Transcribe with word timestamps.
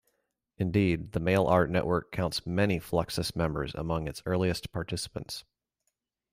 Indeed, 0.57 1.11
the 1.11 1.19
mail 1.19 1.45
art 1.45 1.69
network 1.69 2.11
counts 2.11 2.47
many 2.47 2.79
Fluxus 2.79 3.35
members 3.35 3.75
among 3.75 4.07
its 4.07 4.23
earliest 4.25 4.71
participants. 4.71 5.43